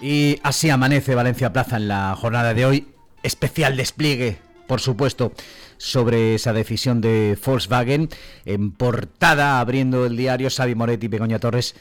Y 0.00 0.38
así 0.42 0.68
amanece 0.68 1.14
Valencia 1.14 1.52
Plaza 1.52 1.78
en 1.78 1.88
la 1.88 2.14
jornada 2.14 2.52
de 2.52 2.66
hoy. 2.66 2.88
Especial 3.22 3.74
despliegue, 3.74 4.36
por 4.66 4.80
supuesto, 4.80 5.32
sobre 5.78 6.34
esa 6.34 6.52
decisión 6.52 7.00
de 7.00 7.38
Volkswagen. 7.42 8.10
En 8.44 8.70
portada, 8.72 9.60
abriendo 9.60 10.04
el 10.04 10.16
diario, 10.16 10.50
Xavi 10.50 10.74
Moretti 10.74 11.06
y 11.06 11.08
Begoña 11.08 11.38
Torres 11.38 11.74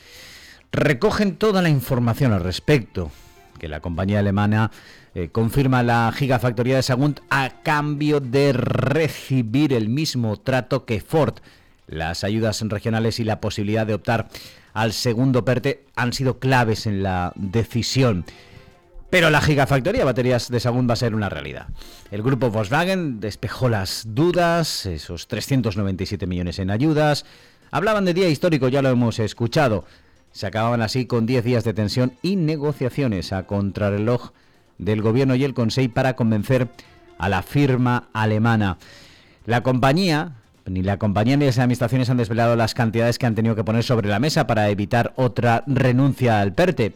recogen 0.71 1.35
toda 1.35 1.61
la 1.61 1.67
información 1.67 2.31
al 2.31 2.43
respecto. 2.43 3.11
Que 3.63 3.69
la 3.69 3.79
compañía 3.79 4.19
alemana 4.19 4.71
eh, 5.15 5.29
confirma 5.29 5.83
la 5.83 6.11
gigafactoría 6.13 6.75
de 6.75 6.83
Sagunt 6.83 7.21
a 7.29 7.61
cambio 7.63 8.19
de 8.19 8.51
recibir 8.51 9.71
el 9.71 9.87
mismo 9.87 10.35
trato 10.35 10.83
que 10.83 10.99
Ford. 10.99 11.35
Las 11.87 12.25
ayudas 12.25 12.59
regionales 12.59 13.21
y 13.21 13.23
la 13.23 13.39
posibilidad 13.39 13.87
de 13.87 13.93
optar 13.93 14.27
al 14.73 14.91
segundo 14.91 15.45
PERTE 15.45 15.85
han 15.95 16.11
sido 16.11 16.39
claves 16.39 16.87
en 16.87 17.03
la 17.03 17.31
decisión. 17.37 18.25
Pero 19.09 19.29
la 19.29 19.39
gigafactoría 19.39 20.01
de 20.01 20.05
baterías 20.07 20.49
de 20.49 20.59
Sagún 20.59 20.89
va 20.89 20.95
a 20.95 20.97
ser 20.97 21.15
una 21.15 21.29
realidad. 21.29 21.67
El 22.11 22.21
grupo 22.21 22.49
Volkswagen 22.49 23.21
despejó 23.21 23.69
las 23.69 24.03
dudas, 24.09 24.85
esos 24.85 25.29
397 25.29 26.27
millones 26.27 26.59
en 26.59 26.69
ayudas. 26.69 27.23
Hablaban 27.71 28.03
de 28.03 28.13
día 28.13 28.27
histórico, 28.27 28.67
ya 28.67 28.81
lo 28.81 28.89
hemos 28.89 29.19
escuchado. 29.19 29.85
Se 30.33 30.47
acababan 30.47 30.81
así 30.81 31.05
con 31.05 31.25
10 31.25 31.45
días 31.45 31.63
de 31.63 31.73
tensión 31.73 32.13
y 32.21 32.35
negociaciones 32.35 33.31
a 33.31 33.47
contrarreloj 33.47 34.31
del 34.77 35.01
gobierno 35.01 35.35
y 35.35 35.45
el 35.45 35.53
Consejo 35.53 35.93
para 35.93 36.15
convencer 36.15 36.67
a 37.17 37.29
la 37.29 37.43
firma 37.43 38.09
alemana. 38.13 38.77
La 39.45 39.63
compañía 39.63 40.33
ni 40.65 40.81
la 40.81 40.97
compañía 40.97 41.37
ni 41.37 41.45
las 41.45 41.59
administraciones 41.59 42.09
han 42.09 42.17
desvelado 42.17 42.55
las 42.55 42.73
cantidades 42.73 43.19
que 43.19 43.25
han 43.25 43.35
tenido 43.35 43.55
que 43.55 43.63
poner 43.63 43.83
sobre 43.83 44.09
la 44.09 44.19
mesa 44.19 44.47
para 44.47 44.69
evitar 44.69 45.13
otra 45.15 45.63
renuncia 45.67 46.39
al 46.39 46.53
PERTE 46.53 46.93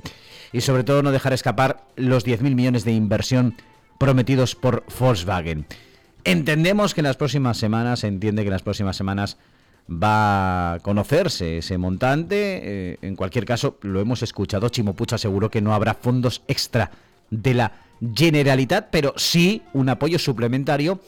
y 0.54 0.62
sobre 0.62 0.84
todo 0.84 1.04
no 1.04 1.12
dejar 1.12 1.34
escapar 1.34 1.84
los 1.96 2.26
10.000 2.26 2.56
millones 2.56 2.86
de 2.86 2.94
inversión 2.94 3.56
prometidos 3.98 4.56
por 4.56 4.84
Volkswagen. 5.00 5.66
Entendemos 6.24 6.94
que 6.94 7.02
en 7.02 7.06
las 7.06 7.18
próximas 7.18 7.58
semanas, 7.58 8.00
se 8.00 8.08
entiende 8.08 8.44
que 8.44 8.48
en 8.48 8.54
las 8.54 8.64
próximas 8.64 8.96
semanas 8.96 9.38
va 9.90 10.74
a 10.74 10.80
conocerse 10.80 11.60
ese 11.60 11.78
montante. 11.78 12.60
Eh, 12.64 12.98
en 13.02 13.16
cualquier 13.16 13.46
caso, 13.46 13.78
lo 13.82 14.00
hemos 14.00 14.22
escuchado, 14.24 14.70
Chimopucha 14.70 15.16
aseguró 15.16 15.50
que 15.50 15.62
no 15.62 15.74
habrá 15.74 15.94
fondos 15.94 16.42
extra 16.48 16.92
de 17.30 17.54
la 17.54 17.72
Generalitat, 18.16 18.90
pero 18.92 19.14
sí 19.18 19.64
un 19.74 19.90
apoyo 19.90 20.20
suplementario 20.20 21.00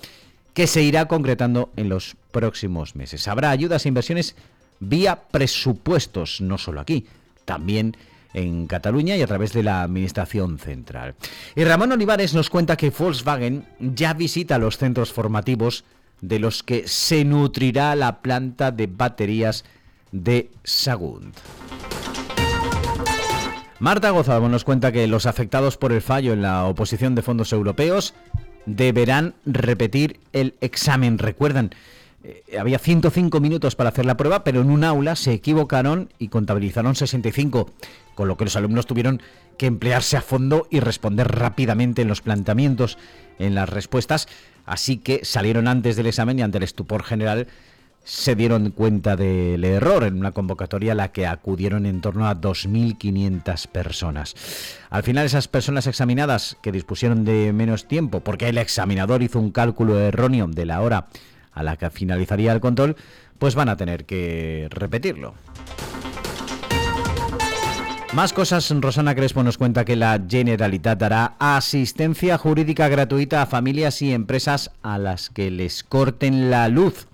que 0.53 0.65
se 0.67 0.81
irá 0.81 1.07
concretando 1.07 1.69
en 1.75 1.89
los 1.89 2.15
próximos 2.31 2.95
meses. 2.95 3.27
Habrá 3.27 3.51
ayudas 3.51 3.85
e 3.85 3.89
inversiones 3.89 4.35
vía 4.79 5.23
presupuestos, 5.29 6.41
no 6.41 6.57
solo 6.57 6.81
aquí, 6.81 7.05
también 7.45 7.95
en 8.33 8.67
Cataluña 8.67 9.15
y 9.15 9.21
a 9.21 9.27
través 9.27 9.53
de 9.53 9.63
la 9.63 9.83
Administración 9.83 10.59
Central. 10.59 11.15
Y 11.55 11.63
Ramón 11.63 11.91
Olivares 11.91 12.33
nos 12.33 12.49
cuenta 12.49 12.77
que 12.77 12.91
Volkswagen 12.91 13.65
ya 13.79 14.13
visita 14.13 14.57
los 14.57 14.77
centros 14.77 15.11
formativos 15.11 15.83
de 16.21 16.39
los 16.39 16.63
que 16.63 16.87
se 16.87 17.23
nutrirá 17.25 17.95
la 17.95 18.21
planta 18.21 18.71
de 18.71 18.87
baterías 18.87 19.65
de 20.11 20.49
Sagunt. 20.63 21.35
Marta 23.79 24.09
Gozalvo 24.09 24.49
nos 24.49 24.65
cuenta 24.65 24.91
que 24.91 25.07
los 25.07 25.25
afectados 25.25 25.77
por 25.77 25.93
el 25.93 26.01
fallo 26.01 26.33
en 26.33 26.41
la 26.41 26.65
oposición 26.65 27.15
de 27.15 27.21
fondos 27.21 27.53
europeos 27.53 28.13
deberán 28.65 29.35
repetir 29.45 30.19
el 30.33 30.55
examen. 30.59 31.17
Recuerdan, 31.17 31.71
eh, 32.23 32.43
había 32.59 32.79
105 32.79 33.39
minutos 33.39 33.75
para 33.75 33.89
hacer 33.89 34.05
la 34.05 34.17
prueba, 34.17 34.43
pero 34.43 34.61
en 34.61 34.69
un 34.69 34.83
aula 34.83 35.15
se 35.15 35.33
equivocaron 35.33 36.09
y 36.19 36.27
contabilizaron 36.27 36.95
65, 36.95 37.71
con 38.15 38.27
lo 38.27 38.35
que 38.35 38.45
los 38.45 38.55
alumnos 38.55 38.85
tuvieron 38.85 39.21
que 39.57 39.67
emplearse 39.67 40.17
a 40.17 40.21
fondo 40.21 40.67
y 40.69 40.79
responder 40.79 41.27
rápidamente 41.27 42.01
en 42.01 42.07
los 42.07 42.21
planteamientos, 42.21 42.97
en 43.39 43.55
las 43.55 43.69
respuestas, 43.69 44.27
así 44.65 44.97
que 44.97 45.23
salieron 45.23 45.67
antes 45.67 45.95
del 45.95 46.07
examen 46.07 46.39
y 46.39 46.41
ante 46.41 46.57
el 46.57 46.63
estupor 46.63 47.03
general 47.03 47.47
se 48.03 48.35
dieron 48.35 48.71
cuenta 48.71 49.15
del 49.15 49.63
error 49.63 50.03
en 50.03 50.17
una 50.17 50.31
convocatoria 50.31 50.93
a 50.93 50.95
la 50.95 51.11
que 51.11 51.27
acudieron 51.27 51.85
en 51.85 52.01
torno 52.01 52.27
a 52.27 52.35
2.500 52.35 53.67
personas. 53.67 54.35
Al 54.89 55.03
final 55.03 55.25
esas 55.25 55.47
personas 55.47 55.85
examinadas 55.85 56.57
que 56.61 56.71
dispusieron 56.71 57.23
de 57.23 57.53
menos 57.53 57.87
tiempo 57.87 58.21
porque 58.21 58.49
el 58.49 58.57
examinador 58.57 59.21
hizo 59.21 59.39
un 59.39 59.51
cálculo 59.51 59.99
erróneo 59.99 60.47
de 60.47 60.65
la 60.65 60.81
hora 60.81 61.07
a 61.51 61.63
la 61.63 61.77
que 61.77 61.89
finalizaría 61.89 62.51
el 62.51 62.59
control, 62.59 62.95
pues 63.37 63.55
van 63.55 63.69
a 63.69 63.77
tener 63.77 64.05
que 64.05 64.67
repetirlo. 64.69 65.33
Más 68.13 68.33
cosas, 68.33 68.73
Rosana 68.81 69.13
Crespo 69.13 69.43
nos 69.43 69.59
cuenta 69.59 69.85
que 69.85 69.95
la 69.95 70.19
Generalitat 70.27 70.99
dará 70.99 71.35
asistencia 71.37 72.39
jurídica 72.39 72.87
gratuita 72.87 73.43
a 73.43 73.45
familias 73.45 74.01
y 74.01 74.13
empresas 74.13 74.71
a 74.81 74.97
las 74.97 75.29
que 75.29 75.51
les 75.51 75.83
corten 75.83 76.49
la 76.49 76.67
luz. 76.69 77.07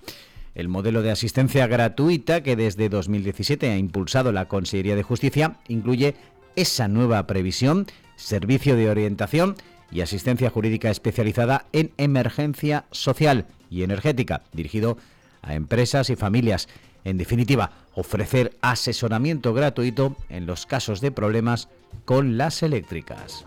El 0.54 0.68
modelo 0.68 1.02
de 1.02 1.10
asistencia 1.10 1.66
gratuita 1.66 2.42
que 2.42 2.56
desde 2.56 2.88
2017 2.88 3.70
ha 3.70 3.76
impulsado 3.76 4.32
la 4.32 4.48
Consejería 4.48 4.96
de 4.96 5.02
Justicia 5.02 5.56
incluye 5.68 6.14
esa 6.56 6.88
nueva 6.88 7.26
previsión, 7.26 7.86
servicio 8.16 8.74
de 8.74 8.88
orientación 8.88 9.56
y 9.90 10.00
asistencia 10.00 10.50
jurídica 10.50 10.90
especializada 10.90 11.66
en 11.72 11.92
emergencia 11.96 12.84
social 12.90 13.46
y 13.70 13.82
energética, 13.82 14.42
dirigido 14.52 14.98
a 15.42 15.54
empresas 15.54 16.10
y 16.10 16.16
familias. 16.16 16.68
En 17.04 17.18
definitiva, 17.18 17.70
ofrecer 17.94 18.56
asesoramiento 18.62 19.54
gratuito 19.54 20.16
en 20.28 20.46
los 20.46 20.66
casos 20.66 21.00
de 21.00 21.12
problemas 21.12 21.68
con 22.04 22.36
las 22.36 22.62
eléctricas. 22.62 23.46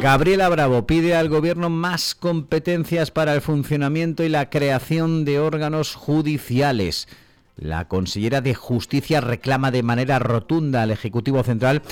Gabriela 0.00 0.48
Bravo 0.48 0.86
pide 0.86 1.16
al 1.16 1.28
Gobierno 1.28 1.70
más 1.70 2.14
competencias 2.14 3.10
para 3.10 3.34
el 3.34 3.40
funcionamiento 3.40 4.22
y 4.22 4.28
la 4.28 4.48
creación 4.48 5.24
de 5.24 5.40
órganos 5.40 5.96
judiciales. 5.96 7.08
La 7.58 7.88
consellera 7.88 8.40
de 8.40 8.54
Justicia 8.54 9.20
reclama 9.20 9.72
de 9.72 9.82
manera 9.82 10.20
rotunda 10.20 10.82
al 10.82 10.92
Ejecutivo 10.92 11.42
Central 11.42 11.82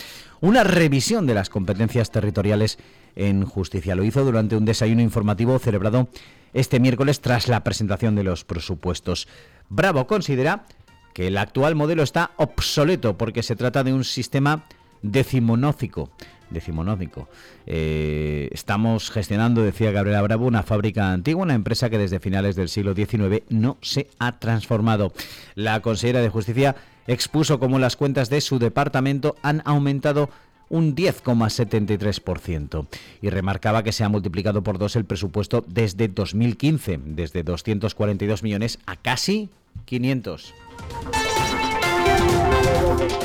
una 0.41 0.62
revisión 0.62 1.27
de 1.27 1.34
las 1.34 1.50
competencias 1.50 2.12
territoriales 2.12 2.78
en 3.16 3.44
justicia. 3.44 3.97
Lo 3.97 4.04
hizo 4.04 4.25
durante 4.25 4.56
un 4.56 4.65
desayuno 4.65 5.03
informativo 5.03 5.59
celebrado 5.59 6.09
este 6.54 6.78
miércoles 6.78 7.21
tras 7.21 7.49
la 7.49 7.65
presentación 7.65 8.15
de 8.15 8.22
los 8.22 8.44
presupuestos. 8.44 9.27
Bravo 9.69 10.06
considera 10.06 10.66
que 11.12 11.27
el 11.27 11.37
actual 11.37 11.75
modelo 11.75 12.04
está 12.04 12.31
obsoleto 12.37 13.19
porque 13.19 13.43
se 13.43 13.56
trata 13.56 13.83
de 13.83 13.93
un 13.93 14.04
sistema 14.04 14.66
decimonófico 15.03 16.10
decimonónico. 16.50 17.28
Eh, 17.66 18.48
estamos 18.52 19.10
gestionando, 19.10 19.62
decía 19.62 19.90
Gabriela 19.90 20.22
Bravo, 20.22 20.46
una 20.46 20.62
fábrica 20.62 21.12
antigua, 21.12 21.42
una 21.42 21.54
empresa 21.54 21.90
que 21.90 21.98
desde 21.98 22.20
finales 22.20 22.56
del 22.56 22.68
siglo 22.68 22.94
XIX 22.94 23.42
no 23.48 23.78
se 23.80 24.08
ha 24.18 24.38
transformado. 24.38 25.12
La 25.54 25.80
consejera 25.80 26.20
de 26.20 26.28
Justicia 26.28 26.76
expuso 27.06 27.58
cómo 27.58 27.78
las 27.78 27.96
cuentas 27.96 28.30
de 28.30 28.40
su 28.40 28.58
departamento 28.58 29.36
han 29.42 29.62
aumentado 29.64 30.30
un 30.68 30.96
10,73% 30.96 32.86
y 33.22 33.30
remarcaba 33.30 33.82
que 33.82 33.92
se 33.92 34.04
ha 34.04 34.08
multiplicado 34.08 34.62
por 34.62 34.78
dos 34.78 34.96
el 34.96 35.04
presupuesto 35.04 35.64
desde 35.66 36.08
2015, 36.08 37.00
desde 37.04 37.42
242 37.42 38.42
millones 38.42 38.78
a 38.86 38.96
casi 38.96 39.48
500. 39.84 40.54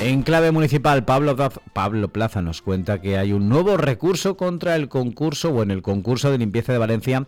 En 0.02 0.24
clave 0.24 0.50
municipal, 0.50 1.06
Pablo, 1.06 2.10
Plaza 2.12 2.42
nos 2.42 2.64
cuenta 2.64 3.00
que 3.00 3.20
hay 3.20 3.34
un 3.34 3.50
nuevo 3.50 3.78
recurso 3.78 4.36
contra 4.36 4.76
el 4.76 4.90
concurso 4.90 5.52
o 5.52 5.62
en 5.62 5.70
el 5.70 5.84
concurso 5.84 6.32
de 6.32 6.40
limpieza 6.40 6.74
de 6.74 6.80
Valencia 6.80 7.28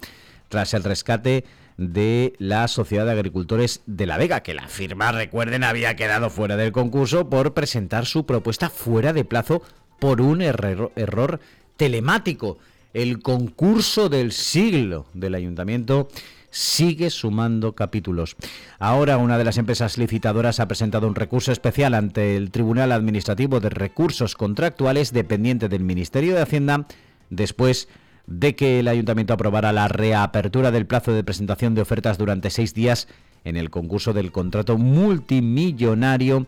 tras 0.49 0.73
el 0.73 0.83
rescate 0.83 1.45
de 1.77 2.33
la 2.39 2.67
Sociedad 2.67 3.05
de 3.05 3.11
Agricultores 3.11 3.83
de 3.85 4.07
La 4.07 4.17
Vega, 4.17 4.41
que 4.41 4.55
la 4.55 4.67
firma, 4.67 5.11
recuerden, 5.11 5.63
había 5.63 5.95
quedado 5.95 6.31
fuera 6.31 6.57
del 6.57 6.71
concurso 6.71 7.29
por 7.29 7.53
presentar 7.53 8.07
su 8.07 8.25
propuesta 8.25 8.71
fuera 8.71 9.13
de 9.13 9.23
plazo 9.23 9.61
por 9.99 10.19
un 10.19 10.41
error, 10.41 10.91
error 10.95 11.41
telemático. 11.77 12.57
El 12.95 13.21
concurso 13.21 14.09
del 14.09 14.31
siglo 14.31 15.05
del 15.13 15.35
ayuntamiento 15.35 16.07
sigue 16.53 17.09
sumando 17.09 17.73
capítulos. 17.73 18.37
Ahora 18.77 19.17
una 19.17 19.39
de 19.39 19.43
las 19.43 19.57
empresas 19.57 19.97
licitadoras 19.97 20.59
ha 20.59 20.67
presentado 20.67 21.07
un 21.07 21.15
recurso 21.15 21.51
especial 21.51 21.95
ante 21.95 22.37
el 22.37 22.51
Tribunal 22.51 22.91
Administrativo 22.91 23.59
de 23.59 23.69
Recursos 23.69 24.35
Contractuales 24.35 25.11
dependiente 25.11 25.67
del 25.67 25.83
Ministerio 25.83 26.35
de 26.35 26.43
Hacienda 26.43 26.85
después 27.31 27.89
de 28.27 28.55
que 28.55 28.79
el 28.79 28.87
ayuntamiento 28.87 29.33
aprobara 29.33 29.73
la 29.73 29.87
reapertura 29.87 30.69
del 30.69 30.85
plazo 30.85 31.11
de 31.11 31.23
presentación 31.23 31.73
de 31.73 31.81
ofertas 31.81 32.19
durante 32.19 32.51
seis 32.51 32.75
días 32.75 33.07
en 33.43 33.57
el 33.57 33.71
concurso 33.71 34.13
del 34.13 34.31
contrato 34.31 34.77
multimillonario 34.77 36.45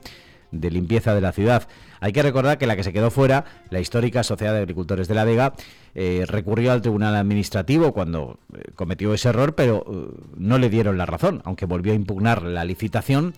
de 0.59 0.71
limpieza 0.71 1.13
de 1.13 1.21
la 1.21 1.31
ciudad. 1.31 1.67
Hay 1.99 2.11
que 2.13 2.21
recordar 2.21 2.57
que 2.57 2.67
la 2.67 2.75
que 2.75 2.83
se 2.83 2.93
quedó 2.93 3.11
fuera, 3.11 3.45
la 3.69 3.79
histórica 3.79 4.23
Sociedad 4.23 4.53
de 4.53 4.59
Agricultores 4.59 5.07
de 5.07 5.15
la 5.15 5.23
Vega, 5.23 5.53
eh, 5.95 6.25
recurrió 6.27 6.71
al 6.71 6.81
Tribunal 6.81 7.15
Administrativo 7.15 7.93
cuando 7.93 8.39
eh, 8.53 8.71
cometió 8.75 9.13
ese 9.13 9.29
error, 9.29 9.55
pero 9.55 9.85
eh, 9.87 10.21
no 10.37 10.57
le 10.57 10.69
dieron 10.69 10.97
la 10.97 11.05
razón, 11.05 11.41
aunque 11.45 11.65
volvió 11.65 11.93
a 11.93 11.95
impugnar 11.95 12.43
la 12.43 12.65
licitación 12.65 13.33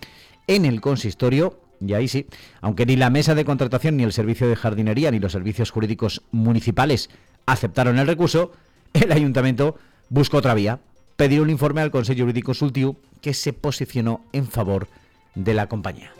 en 0.46 0.64
el 0.64 0.80
consistorio. 0.80 1.60
Y 1.80 1.94
ahí 1.94 2.08
sí, 2.08 2.26
aunque 2.60 2.86
ni 2.86 2.96
la 2.96 3.10
mesa 3.10 3.34
de 3.34 3.44
contratación, 3.44 3.96
ni 3.96 4.02
el 4.02 4.12
servicio 4.12 4.48
de 4.48 4.56
jardinería, 4.56 5.10
ni 5.10 5.20
los 5.20 5.32
servicios 5.32 5.70
jurídicos 5.70 6.22
municipales 6.32 7.08
aceptaron 7.46 7.98
el 7.98 8.06
recurso, 8.06 8.52
el 8.92 9.12
ayuntamiento 9.12 9.76
buscó 10.08 10.38
otra 10.38 10.54
vía, 10.54 10.80
pedir 11.16 11.40
un 11.40 11.50
informe 11.50 11.80
al 11.80 11.90
Consejo 11.90 12.20
Jurídico 12.20 12.46
Consultivo 12.46 12.96
que 13.20 13.34
se 13.34 13.52
posicionó 13.52 14.24
en 14.32 14.46
favor 14.46 14.88
de 15.34 15.54
la 15.54 15.68
compañía. 15.68 16.12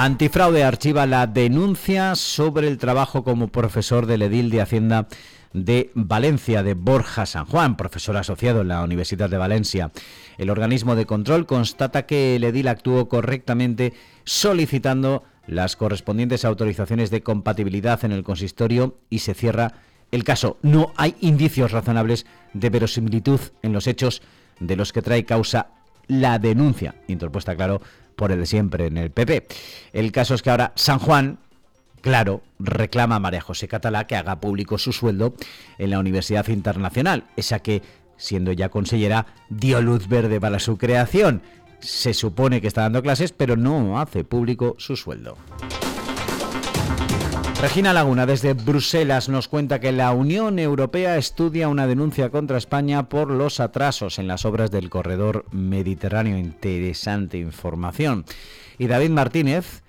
Antifraude 0.00 0.62
archiva 0.62 1.06
la 1.06 1.26
denuncia 1.26 2.14
sobre 2.14 2.68
el 2.68 2.78
trabajo 2.78 3.24
como 3.24 3.48
profesor 3.48 4.06
del 4.06 4.22
edil 4.22 4.48
de 4.48 4.60
Hacienda 4.60 5.08
de 5.52 5.90
Valencia, 5.96 6.62
de 6.62 6.74
Borja 6.74 7.26
San 7.26 7.46
Juan, 7.46 7.76
profesor 7.76 8.16
asociado 8.16 8.60
en 8.60 8.68
la 8.68 8.84
Universidad 8.84 9.28
de 9.28 9.38
Valencia. 9.38 9.90
El 10.36 10.50
organismo 10.50 10.94
de 10.94 11.04
control 11.04 11.46
constata 11.46 12.06
que 12.06 12.36
el 12.36 12.44
edil 12.44 12.68
actuó 12.68 13.08
correctamente 13.08 13.92
solicitando 14.22 15.24
las 15.48 15.74
correspondientes 15.74 16.44
autorizaciones 16.44 17.10
de 17.10 17.24
compatibilidad 17.24 18.04
en 18.04 18.12
el 18.12 18.22
consistorio 18.22 18.98
y 19.10 19.18
se 19.18 19.34
cierra 19.34 19.72
el 20.12 20.22
caso. 20.22 20.58
No 20.62 20.92
hay 20.94 21.16
indicios 21.22 21.72
razonables 21.72 22.24
de 22.52 22.70
verosimilitud 22.70 23.40
en 23.62 23.72
los 23.72 23.88
hechos 23.88 24.22
de 24.60 24.76
los 24.76 24.92
que 24.92 25.02
trae 25.02 25.24
causa 25.24 25.70
la 26.06 26.38
denuncia, 26.38 26.94
interpuesta, 27.08 27.56
claro, 27.56 27.82
por 28.18 28.32
el 28.32 28.40
de 28.40 28.46
siempre 28.46 28.86
en 28.86 28.98
el 28.98 29.12
PP. 29.12 29.46
El 29.92 30.10
caso 30.10 30.34
es 30.34 30.42
que 30.42 30.50
ahora 30.50 30.72
San 30.74 30.98
Juan, 30.98 31.38
claro, 32.00 32.42
reclama 32.58 33.14
a 33.14 33.20
María 33.20 33.40
José 33.40 33.68
Catalá 33.68 34.08
que 34.08 34.16
haga 34.16 34.40
público 34.40 34.76
su 34.76 34.92
sueldo 34.92 35.34
en 35.78 35.90
la 35.90 36.00
Universidad 36.00 36.48
Internacional, 36.48 37.24
esa 37.36 37.60
que, 37.60 37.80
siendo 38.16 38.50
ya 38.50 38.70
consellera, 38.70 39.26
dio 39.48 39.80
luz 39.80 40.08
verde 40.08 40.40
para 40.40 40.58
su 40.58 40.76
creación. 40.76 41.42
Se 41.78 42.12
supone 42.12 42.60
que 42.60 42.66
está 42.66 42.82
dando 42.82 43.02
clases, 43.02 43.30
pero 43.30 43.56
no 43.56 44.00
hace 44.00 44.24
público 44.24 44.74
su 44.78 44.96
sueldo. 44.96 45.36
Regina 47.60 47.92
Laguna 47.92 48.24
desde 48.24 48.54
Bruselas 48.54 49.28
nos 49.28 49.48
cuenta 49.48 49.80
que 49.80 49.90
la 49.90 50.12
Unión 50.12 50.60
Europea 50.60 51.16
estudia 51.16 51.66
una 51.66 51.88
denuncia 51.88 52.30
contra 52.30 52.56
España 52.56 53.08
por 53.08 53.32
los 53.32 53.58
atrasos 53.58 54.20
en 54.20 54.28
las 54.28 54.44
obras 54.44 54.70
del 54.70 54.88
corredor 54.88 55.44
mediterráneo. 55.50 56.38
Interesante 56.38 57.36
información. 57.36 58.24
Y 58.78 58.86
David 58.86 59.10
Martínez 59.10 59.82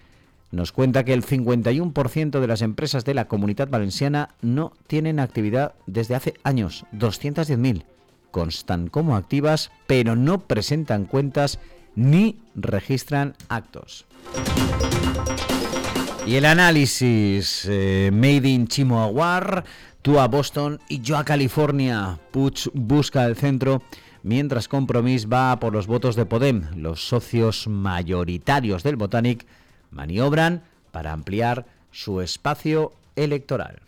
nos 0.50 0.72
cuenta 0.72 1.06
que 1.06 1.14
el 1.14 1.24
51% 1.24 2.40
de 2.40 2.48
las 2.48 2.64
empresas 2.64 3.06
de 3.06 3.14
la 3.14 3.28
comunidad 3.28 3.70
valenciana 3.70 4.30
no 4.42 4.74
tienen 4.88 5.20
actividad 5.20 5.76
desde 5.86 6.16
hace 6.16 6.34
años, 6.44 6.86
210.000. 6.94 7.84
Constan 8.32 8.88
como 8.88 9.16
activas, 9.16 9.70
pero 9.86 10.16
no 10.16 10.40
presentan 10.40 11.06
cuentas 11.06 11.60
ni 11.96 12.40
registran 12.56 13.36
actos. 13.48 14.08
Y 16.30 16.36
el 16.36 16.46
análisis 16.46 17.66
eh, 17.68 18.12
Made 18.14 18.48
in 18.48 18.68
Chimoawar, 18.68 19.64
tú 20.04 20.20
a 20.20 20.28
Boston 20.28 20.80
y 20.88 21.02
yo 21.02 21.18
a 21.18 21.26
California. 21.26 22.20
Puig 22.30 22.70
busca 22.76 23.26
el 23.26 23.36
centro 23.36 23.82
mientras 24.22 24.68
Compromís 24.68 25.28
va 25.28 25.60
por 25.60 25.74
los 25.74 25.88
votos 25.88 26.16
de 26.16 26.28
Podem. 26.28 26.68
Los 26.76 27.02
socios 27.02 27.68
mayoritarios 27.68 28.84
del 28.84 28.96
Botanic 28.96 29.48
maniobran 29.90 30.62
para 30.92 31.14
ampliar 31.14 31.66
su 31.92 32.22
espacio 32.22 32.94
electoral. 33.16 33.80